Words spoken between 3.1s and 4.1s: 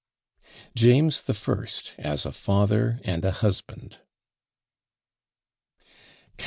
A HUSBAND.